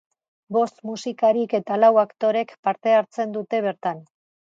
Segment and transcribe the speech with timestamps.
[0.55, 4.07] Bost musikarik eta lau aktorek parte hartzen dute bertan.